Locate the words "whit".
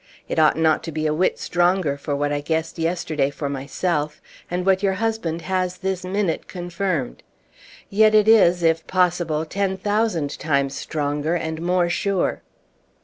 1.13-1.37